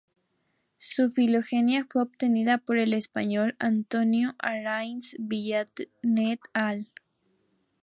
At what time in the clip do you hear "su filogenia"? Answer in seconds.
0.79-1.85